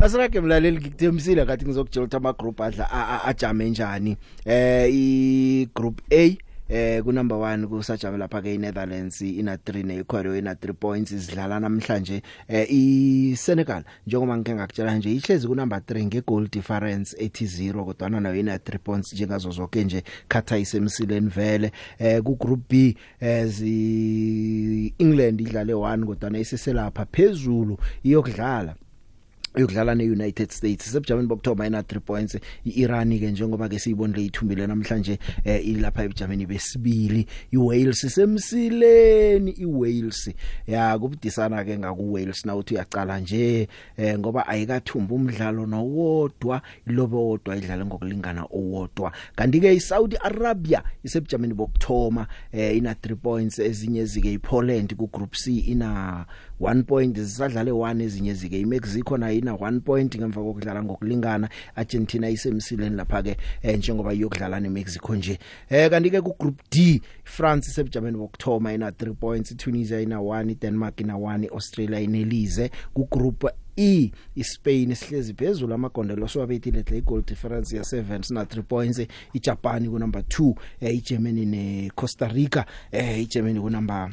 [0.00, 6.36] asirage mlaleli ngikuthembisile ngathi ngizokujela ukuthi amagroup adla ajame njani um igroup a
[6.72, 11.58] eh ku number 1 kusajama lapha ke iNetherlands ina 3 neEcuador ina 3 points idlala
[11.60, 12.16] namhlanje
[12.48, 18.08] eh iSenegal njengoba ngike ngakutshela nje ihlezi ku number 3 ngegoal difference ethi 0 kodwa
[18.10, 23.72] nayo ina 3 points njengazo zonke nje khatha isemsileni vele eh ku group B ezi
[24.84, 28.76] eh, England idlale 1 kodwa nayiseselapha phezulu iyokudlala
[29.54, 32.36] uyokudlala neUnited States sebujameni bokuthoba ina 3 points
[32.66, 40.30] iIran ke njengoba ke siyibonile ithumbile namhlanje eh, ilapha ebujameni besibili iWales semsileni iWales
[40.66, 47.56] ya kubudisana ke ngaku Wales nawuthi uyacala nje eh, ngoba ayikathumba umdlalo nowodwa ilobo wodwa
[47.56, 54.32] idlale ngokulingana owodwa kanti ke iSaudi Arabia isebujameni bokuthoba eh, ina 3 points ezinye zike
[54.32, 56.24] iPoland ku group C ina
[56.60, 62.28] 1 point zisadlale 1 ezinye zike iMexico nayo Argentina 1 point ngemva kokudlala ngokulingana Argentina
[62.30, 65.34] isemsileni lapha ke eh, njengoba iyokudlala neMexico nje
[65.70, 70.58] eh kanti ke ku group D France sebujameni bokthoma ina 3 points Tunisia ina 1
[70.60, 73.44] Denmark ina 1 Australia inelize ku group
[73.76, 79.02] E iSpain isihlezi phezulu amagondelo sobethile le goal difference ya 7 sina 3 points
[79.34, 84.10] iJapan ku number 2 eh, iGermany neCosta Rica eh iGermany ku number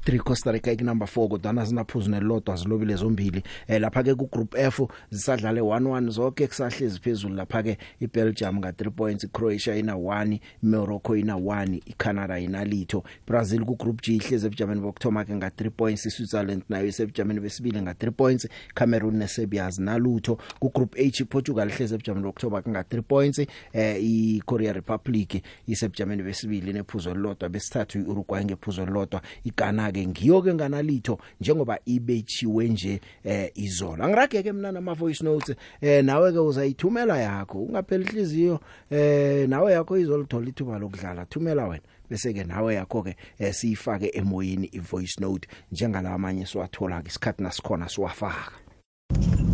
[0.00, 4.54] 3 Costa Rica ikunumber 4 kodwana zinaphuzu nelodwa zilobile zombili eh lapha ke ku group
[4.58, 10.40] F zisadlale 1-1 zonke kusahlezi phezulu lapha ke iBelgium ka 3 points Croatia ina 1
[10.62, 15.48] Morocco ina 1 iCanada ina litho Brazil ku group G ihlezi ebujameni bokthoma ke nga
[15.48, 21.24] 3 points iSwitzerland nayo isebujameni besibili nga 3 points Cameroon neSerbia zinalutho ku group H
[21.28, 23.38] Portugal ihlezi ebujameni bokthoma ke nga 3 points
[23.72, 30.54] eh iCorea Republic isebujameni besibili nephuzu elilodwa besithathu iUruguay ngephuzu elilodwa iGhana khona ke ngiyoke
[30.54, 36.38] nganalitho njengoba ibethiwe nje eh, izolo angirage ke mina nama voice notes eh, nawe ke
[36.38, 42.74] uzayithumela yakho ungapheli inhliziyo eh, nawe yakho izolithola ithuba lokudlala thumela wena bese ke nawe
[42.74, 48.52] yakho ke eh, siyifake emoyeni ivoice note njengalamanye siwathola ke isikhathi nasikhona siwafaka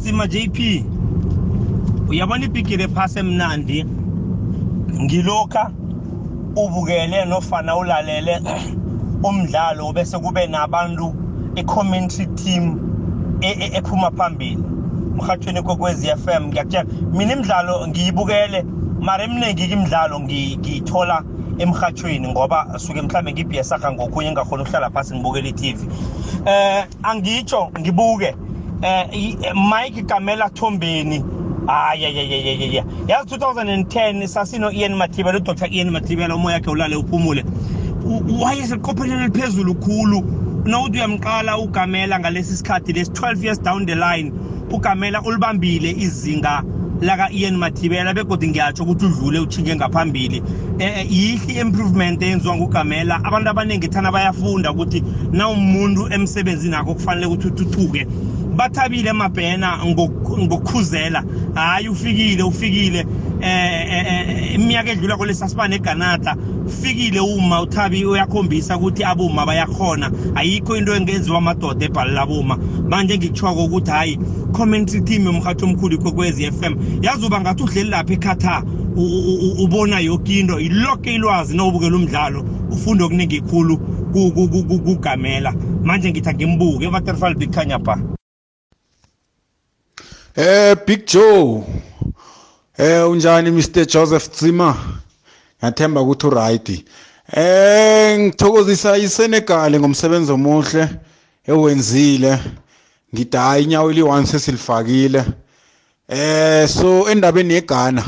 [0.01, 0.85] Sima JP
[2.09, 3.85] uyabona ibhigire phase emnandi
[5.05, 5.73] ngilokha
[6.57, 8.41] ubukele nofana ulalele
[9.25, 11.13] umdlalo bese kube nabantu
[11.57, 12.65] e-commentary team
[13.43, 14.57] e-, e-, ephuma phambili
[15.19, 18.63] mhathweni kokwezi FM ngiyakutshela mina imidlalo ngiyibukele
[19.01, 21.23] mara eminingi imidlalo ngiyithola
[21.59, 25.79] emhathweni ngoba suke mhlambe ngibhiyasaga ngokunye ngakhona ukuhlala phansi ngibukele i-TV
[26.47, 28.31] eh angitsho ngibuke
[28.83, 31.19] eh Mike Kamela Thombeni
[31.67, 37.43] ayayayayaya yazi 2010 sasino Ian Mathibela uDr Ian Mathibela umoya wakhe ulale uphumule
[38.43, 40.23] wayeseqopheleni eliphezulu khulu
[40.67, 44.33] nokuthi uyamqala ugamela ngalesi sikhathi lesi 12 years down the line
[44.71, 46.63] ugamela ulibambile izinga
[47.03, 53.21] laka-ian mathibela begodi ngiyatsho ukuthi udlule utshinge ngaphambili um e-, e, yihle i-improvement eyenziwa ngugamela
[53.25, 58.07] abantu abaningi thana bayafunda ukuthi nawumuntu emsebenzini akho kufanele ukuthi uthuthuke
[58.57, 63.45] bathabile mabhena ngokukhuzela hhayi ufikile ufikile um
[64.55, 66.37] iminyaka edlula kolesi asibane eganata
[66.69, 70.07] ufikile uma uthabi uyakhombisa ukuthi abuma bayakhona
[70.39, 72.55] ayikho into engenziwa amadoda ebhalela abuma
[72.91, 74.15] manje ngikuchoko ukuthi hayi
[74.57, 76.73] commentary team yomhathi omkhulu ikwekwezi FM
[77.07, 78.61] yazuba ngathi udleli lapha eqatar
[79.65, 82.41] ubona yonke into ilonke ilwazi nobukela umdlalo
[82.75, 83.75] ufunde okuningi khulu
[84.85, 85.51] kugamela
[85.87, 87.95] manje ngithi angimbuke ewaterfall big khanya ba
[90.37, 91.65] eh big joe
[92.79, 94.71] eh unjani mr joseph zima
[95.63, 96.69] ngathemba ukuthi uright
[97.45, 100.83] eh ngithokozisa iSenegal ngomsebenzi omuhle
[101.51, 102.33] ewenzile
[103.13, 105.21] ngithi hayi inyawo eli-1 sesilifakile
[106.19, 108.05] eh so endabeni yeGhana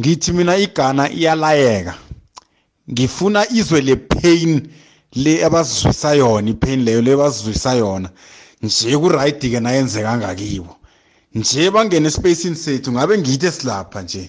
[0.00, 1.94] ngithi mina iGhana iyalayeka
[2.92, 4.50] ngifuna izwe le pain
[5.22, 8.08] le abazizwisa yona ipain leyo le bazizwisa yona
[8.62, 10.72] nje ku-right-ke nayenzeka ngakibo
[11.38, 14.22] nje bangena espacini sethu ngabe ngiyithe silapha nje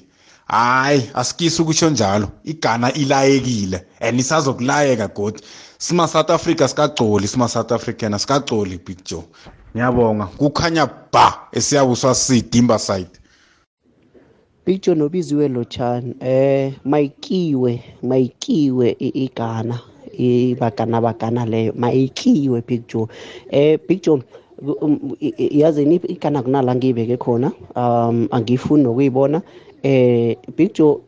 [0.52, 5.40] hayi asikisi ukutsho njalo igana ilayekile and isazokulayeka godi
[5.78, 9.24] sima south africa sikagcoli sima south african asikagcoli big joe
[9.76, 13.12] ngiyabonga kukhanya ba esiyabuswa sidimba side
[14.66, 19.80] big joe nobiziwe lotshani eh mayikiwe mayikiwe igana
[20.18, 23.08] ibagana bagana leyo mayikiwe big joe
[23.50, 24.24] eh big joe
[24.82, 29.42] um, yazi igana kunala ngiyibeke khona um angifuni nokuyibona
[29.84, 31.02] eh big joe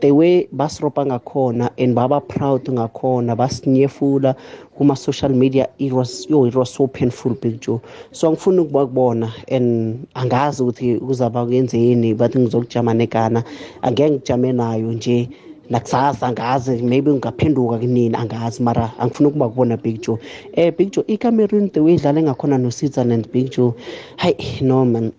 [0.00, 4.36] the way basiropa ngakhona and baba proud ngakhona basinyefula
[4.78, 7.82] kuma-social media it was, yo, it was so painful big joe
[8.12, 13.44] so angifuni ukuba kubona and angazi ukuthi kuzaba kuyenzeni bathi ngizokujama nekana
[13.82, 15.28] angeke ngijame nayo nje
[15.70, 20.20] nakusasa angazi maybe ngingaphenduka kunini angazi mara angifuni ukuba kubona big joe um
[20.54, 23.74] eh, big joe icameroon the way idlale ngakhona no-switzerland big joe
[24.16, 25.12] hayi no man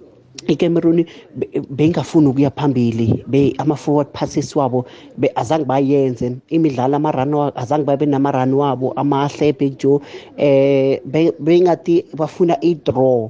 [0.48, 1.06] iCameroon
[1.70, 4.86] bengafuni ukuya phambili be ama forward passes wabo
[5.18, 10.02] be azange bayenze imidlalo ama run azange babe nama run wabo amahle bejo
[10.38, 11.00] eh
[11.39, 13.30] bengathi bafuna i draw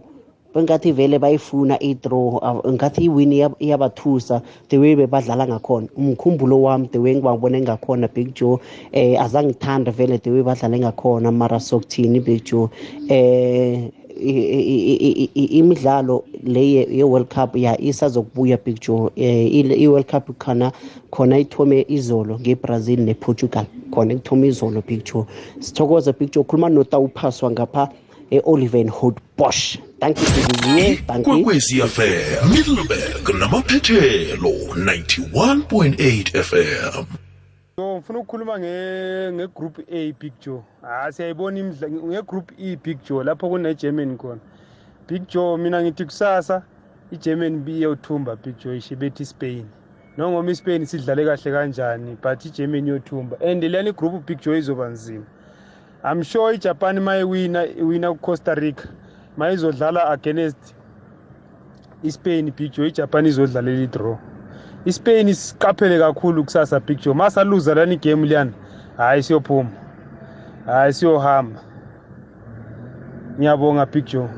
[0.54, 2.40] bengathi vele bayifuna i draw
[2.72, 8.60] ngathi iwin iyabathusa the way bebadlala ngakhona umkhumbulo wami the way ngibabone ngakhona big joe
[8.92, 12.70] eh azangithanda vele the way badlale ngakhona mara sokuthini big joe
[13.10, 13.92] eh
[15.58, 20.72] imidlalo le ye-world cup ya isazokubuya picture eh, i-world cup khona
[21.12, 25.24] khona ithome izolo ngebrazil neportugal khona ithome izolo picture
[25.60, 27.90] sithokoza picture khuluma notawuphaswa ngapha
[28.32, 37.06] e-oliven hood bosh tankiiziyekwezi fm middleburg namaphethelo 91.8 fm
[37.82, 38.60] so ngifuna ukukhuluma
[39.34, 44.42] ngegroup a big joe ha ah, siyayibona imidla ngegroup e big joe lapho kunegermany khona
[45.08, 46.62] big joe mina ngithi kusasa
[47.12, 49.66] igermany biyothumba big joe ishibethi ispain
[50.18, 55.26] nongoma ispain sidlale kahle kanjani but igermany iyothumba and leyani igroup big joe izoba nzima
[56.12, 58.88] i'm sure ijapan mayiwina iwina kucosta rica
[59.38, 60.76] mayizodlala against
[62.04, 64.18] ispain big joe ijapan izodlalela idraw
[64.86, 68.52] ispain isiqaphele kakhulu kusasa picture masaluza lana igame liyana
[68.98, 69.70] hhayi siyophuma
[70.66, 71.62] hhayi siyohamba
[73.38, 74.30] ngiyabonga picture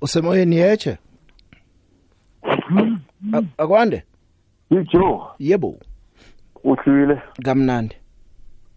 [0.00, 0.98] usemoyeni yetshe
[3.58, 4.02] akwande
[4.70, 5.76] ijo yebo
[6.64, 7.96] uthile kamnandi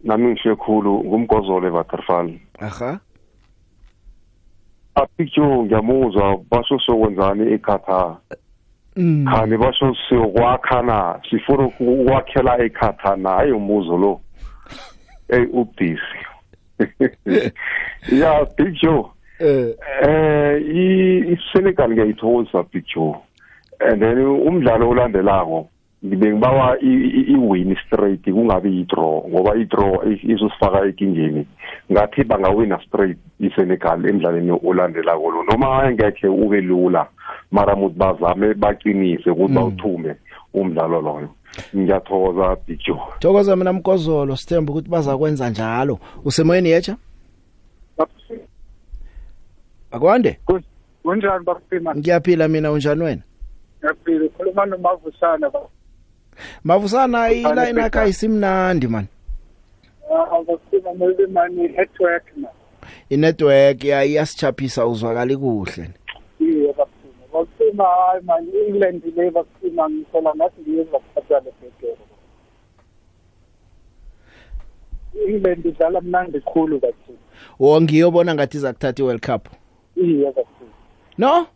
[0.03, 2.99] nami ngishe khulu ngumgozolo evaterfan aha
[4.95, 8.18] apicture ah, ngiyamuzwa basho sokwenzani eqatar
[9.00, 9.58] khani mm.
[9.58, 14.22] basho siyokwakha na sifuna ukwakhela ekhatha naye umuzo lo
[15.34, 16.20] eyi ubhisi
[18.22, 19.76] ya big joe um eh.
[20.02, 23.16] eh, isenegal ngiyayithokoza big joe
[23.88, 25.68] and then umdlalo olandelako
[26.02, 31.43] bengibawa iwin straight kungabi i-draw ngoba i-draw izosifaka enkingeni
[31.91, 37.04] ngathi bangawina straight isenegal emdlalweni olandelako lo noma engekhe ube lula
[37.52, 39.56] mara muthi bazame baqinise ukuthi hmm.
[39.60, 40.12] bawuthume
[40.56, 41.30] umdlalo loyo
[41.76, 46.95] ngiyathokoza bijo thokoza mina mkozolo sithemba ukuthi baza kwenza njalo usemoyeni yetsha
[49.91, 50.39] akwande
[51.04, 53.22] kunjani bakuphima ngiyaphila mina unjani wena
[53.80, 55.70] ngiyaphila ukhuluma nomavusana baba
[56.66, 59.06] mavusana iline akha isimnandi man
[60.14, 62.50] ah, awukusiba nale mani network na
[63.10, 65.90] inetwork iyasichaphisa uzwakala kuhle
[66.40, 66.88] yebo
[67.34, 72.04] bakusima hayi man England le bakusima ngisola ngathi ngiyeza kuphathwa lebhedero
[75.28, 77.18] England idlala mnandi khulu kakhulu
[77.60, 79.44] wo ngiyobona ngathi iza kuthatha iWorld Cup
[79.96, 80.72] iye kakhulu
[81.18, 81.48] no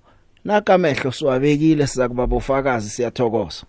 [0.45, 3.63] nakamehlo siwabekile siza kuba bofakazi siyathokoza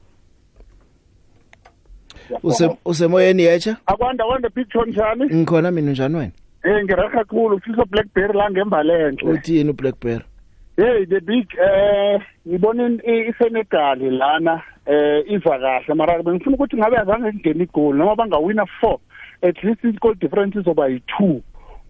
[2.43, 3.77] Use usemoyeni yetsha?
[3.87, 5.25] Akwanda wena picture njani?
[5.35, 6.33] Ngikhona mina njani wena?
[6.63, 9.33] Eh ngiraha kakhulu ufisa Blackberry la ngembalenhle.
[9.33, 10.25] Uthini uBlackberry?
[10.77, 17.33] Hey the big eh ngibone iSenegal lana eh iva kahle mara bengifuna ukuthi ngabe azange
[17.35, 18.99] ngene igol noma bangawina 4
[19.43, 21.41] at least i-goal difference izoba yi2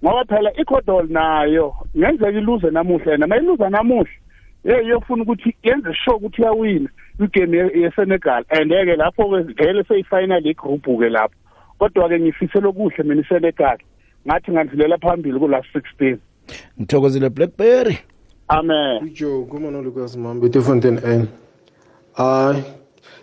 [0.04, 4.18] ngoba phela iCodol nayo ngenzeka iluze namuhla yena mayiluza namuhla
[4.64, 6.88] eyofuna ukuthi yenze sure ukuthi iyawina
[7.20, 11.36] igame yesenegal and-ke lapho-ke vele seyifinal igroupu-ke lapho
[11.78, 13.78] kodwa-ke ngifisele okuhle mina isenegal
[14.26, 16.16] ngathi ngandlulela phambili kula 16
[16.78, 17.98] ngithokozile blackberry
[18.48, 21.26] amen ujo kumanolukas mambe tefontein n
[22.14, 22.62] hayi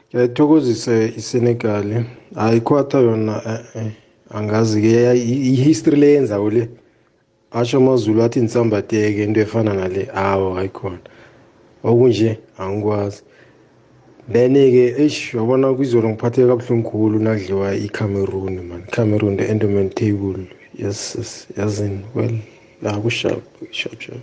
[0.09, 2.03] ngiyayithokozise isenegal
[2.35, 3.91] hayi iquata yona e-e
[4.29, 6.69] angazi-ke i-history le yenzawo le
[7.51, 10.97] asho amazulu athi nisambadeke into efana nale awo hayikhona
[11.84, 13.23] okunje angikwazi
[14.29, 20.39] then-ke eish wabona kwizolo ngiphatheke kabuhlungu khulu nakudliwa icameroon man cameroon the endoman table
[20.77, 22.32] yes yes yazin well
[22.82, 24.21] la kushap shap shap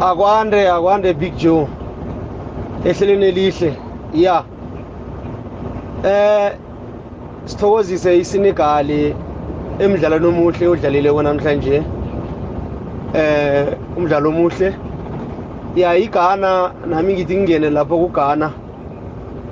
[0.00, 1.66] akwande akwande big joe
[2.84, 3.74] ehleleni elihle
[4.14, 4.44] ya
[6.04, 6.52] eh
[7.46, 8.90] sithokozise iSenegal
[9.82, 11.82] emidlalweni omuhle odlalile konamhlanje
[13.16, 14.74] eh umdlalo omuhle
[15.76, 18.48] ya iGhana nami ngithi ngingene lapho kuGhana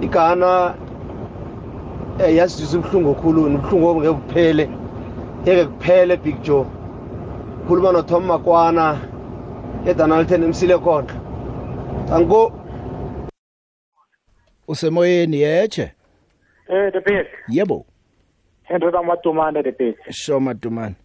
[0.04, 0.50] iGhana
[2.24, 4.64] eh yasizwe ubuhlungu khulu ubuhlungu obunge kuphele
[5.46, 6.66] yeke kuphele Big Joe
[7.66, 8.86] khuluma noThom Makwana
[9.90, 11.12] eDonaldton emsile khona
[12.14, 12.52] ango
[14.68, 15.90] usemoyeni yeche
[16.68, 17.86] eh the big yebo
[18.64, 20.96] hendoda madumane the big sho madumane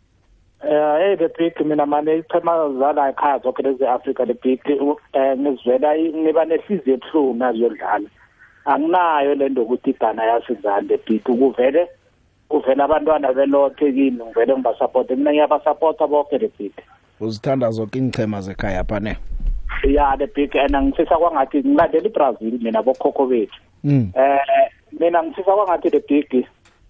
[0.62, 4.60] Eh the eh, big mina manje ichema zala ekhaya zonke lezi Africa the big
[5.14, 8.10] eh ngizwela niba nehliziyo ebuhlungu nazo yodlala.
[8.66, 11.88] Anginayo lento ukuthi igana yasizana the big kuvele
[12.50, 16.74] kuvela abantwana belothe kimi ngivele ngibasupport mina ngiyabasupport bonke the big.
[17.22, 19.16] Uzithanda zonke ingchema zekhaya phane.
[19.88, 23.56] Yeah the big and ngifisa kwangathi ngilandela iBrazil mina bokhokho bethu.
[23.84, 24.12] Mm.
[24.14, 26.46] Eh mina ngifisa kwangathi the big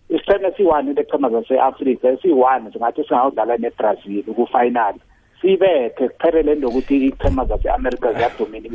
[0.10, 4.99] isiqeme esiyi-one leqhema zase-afrika esiyi-one singathi singayodlala nebrazil kufinali
[5.41, 8.72] sibethe kuphelele lokuthi ichema zase-america ziyadomini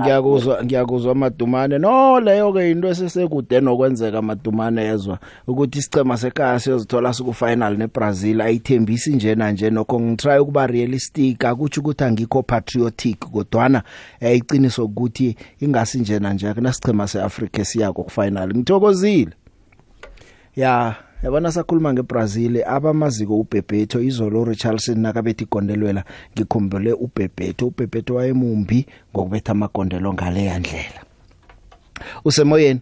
[0.00, 7.74] ngiyakuzwa ngiyakuzwa madumane no leyo-ke into esesekude nokwenzeka madumane yezwa ukuthi isichema sekhaya siyozithola siku-final
[7.78, 13.82] nebrazil ayithembisi njena nje nokho ngitry ukuba realistic akutsho ukuthi angikho patriotic kodwana
[14.20, 19.32] eh, iqiniso ukuthi ingasi njena nje akunasichema se-afrika esiyako kufinal ngithokozile
[20.56, 28.78] ya yabona sakhuluma ngeBrazil abamaziko uBebetho izolo Richardson nakabethi igondelwela ngikhumbule uBebetho uBebetho wayemumbi
[29.12, 31.00] ngokubetha amagondelo ngale yandlela
[32.24, 32.80] usemoyeni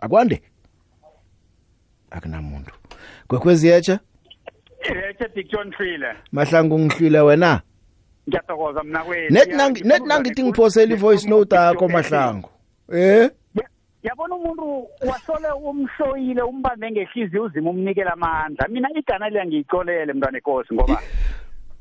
[0.00, 0.40] akwande
[2.10, 2.72] akunamuntu
[3.28, 4.00] kwekwezi yetsha
[5.04, 7.60] yetsha Dickson Hlile mahlangu ngihlile wena
[8.28, 9.34] ngiyathokoza mina kwethu
[9.84, 12.48] net nangithi ngiphosela ivoice note yakho mahlangu
[12.92, 13.30] eh
[14.02, 20.72] yabona umuntu wasole umhloyile umbambe ngehliziyo uzima umnikela amandla mina igana liya ngiyicolele mntwana enkosi
[20.74, 20.98] ngoba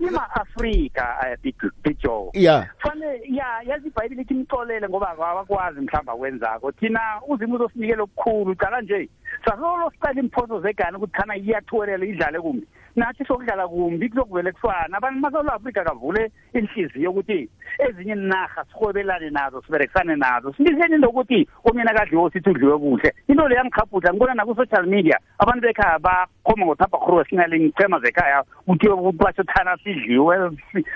[0.08, 1.38] ima-afrika eh,
[1.84, 2.16] bijo
[2.46, 3.08] ya fane
[3.38, 9.00] ya yazi ibhayibile ithi imcolele ngoba abakwazi mhlawumbe akwenzako thina uzima uzosinikela obukhulu cala nje
[9.46, 12.66] sasolo siqala imphoso zegana ukuthi khana iyathuwelela idlale kumbi
[13.00, 17.50] nathi sokudlala kumbi kuzokuvele kufana abantu masolo afrika kavule inhliziyo yokuthi
[17.86, 23.48] ezinye inarha sihwebelane nazo siberekisane nazo sibizeni into yokuthi omnyena kadliwo sithi udliwe kuhle into
[23.48, 29.44] leyo yangikhabhudla ngibona naku-social media abantu bekhaya bakhoma ngothaphakhruwa sinaleni chema zekhaya kuthiwe ukuthi basho
[29.44, 30.36] thana sidliwe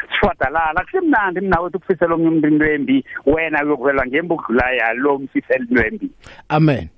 [0.10, 5.88] sishwadalala kusemnandi mnawethu ukufisela omnye umntu into embi wena uyokuvelwa ngemba ukudlula yalo mfisela into
[5.88, 6.08] embi
[6.50, 6.90] amen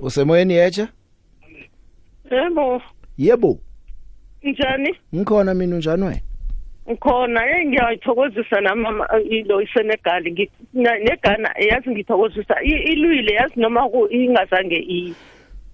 [0.00, 0.88] Usemoyeni yetsha?
[2.30, 2.82] Yebo.
[3.18, 3.58] Yebo.
[4.42, 4.94] Njani?
[5.14, 6.20] Ngikhona mina unjani wena?
[6.90, 10.22] Ngikhona, hey ngiyayithokozisa namama ilo iSenegal
[10.74, 15.14] ngineGhana yazi ngithokozisa ilwile yazi noma ingazange i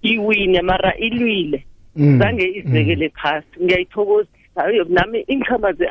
[0.01, 1.63] iwine mara ilwile.
[1.95, 2.69] Mm, Zange mm.
[2.71, 3.47] izekele phasi.
[3.63, 4.35] Ngiyayithokozisa
[4.89, 5.85] nami inqhamaze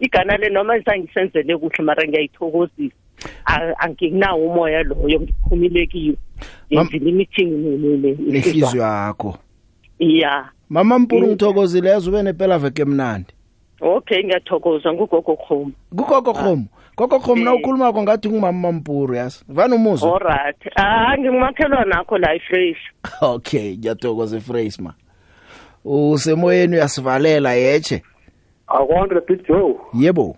[0.00, 2.94] igana le noma isangisenzele kuhle mara ngiyayithokozisa.
[3.78, 6.14] Anginawo umoya loyo ngiphumile kiyo.
[6.72, 9.38] ngimithing nenhliziyo yakho
[9.98, 13.32] yeah mama mpuru ngithokozile ube nepela veke mnandi
[13.80, 16.34] okay ngiyathokoza ngugogo khomo gugogo ah.
[16.42, 16.66] khomo
[16.98, 17.58] gogo khomo na eh.
[17.58, 22.78] ukhuluma ko ngathi ngumama mpuru yas vana umuzwa alright ah ngimakhelwa nakho la ifresh
[23.34, 24.94] okay ngiyathokoza ifresh ma
[25.84, 28.02] usemoyeni uyasivalela yeche
[28.66, 30.36] akwandre big joe yebo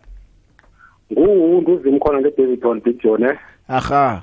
[1.12, 3.28] ngu unduzimkhona le davidon big joe ne
[3.68, 4.22] aha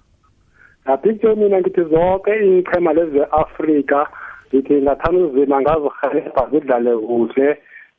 [0.92, 4.00] ngabhiktshe mina ngithi zonke iy'chema lezi ze-afrika
[4.52, 7.50] ngithi ngathanda uzima ngazihelebha zidlale kuhle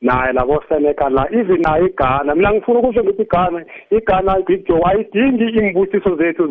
[0.00, 4.82] naye labo Senegal la even naye igana mina ngifuna ukusho ukuthi igana igana big joe
[4.88, 6.46] ayidingi imbusiso zethu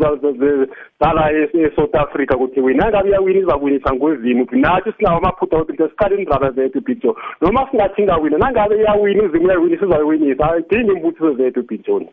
[1.00, 5.90] zala e- e-south africa ukuthi wina ngabe iyawina izakwinisa ngozimu nathi sinawo amaphutha ukuthi nto
[5.90, 11.34] siqale indaba zethu big joe noma singathi ingawina nangabe iyawina izimu iyawinisa izayiwinisa ayidingi imbusiso
[11.34, 12.06] zethu big joe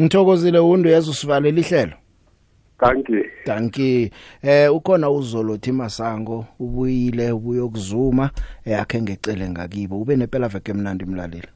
[0.00, 1.94] ngithokozile undo yazi usivalela ihlelo
[2.80, 3.30] Dankie.
[3.46, 4.10] Dankie.
[4.42, 8.30] Eh ukhona uzolothi masango ubuyile ubuyokuzuma
[8.64, 11.53] yakhe eh, ngecele ngakibo ube nepela veke emnandi mlaleli.